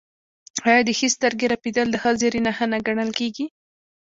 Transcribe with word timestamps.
آیا 0.67 0.81
د 0.85 0.89
ښي 0.97 1.07
سترګې 1.15 1.45
رپیدل 1.53 1.87
د 1.91 1.95
ښه 2.01 2.11
زیری 2.19 2.41
نښه 2.45 2.65
نه 2.71 2.77
ګڼل 2.87 3.09
کیږي؟ 3.19 3.45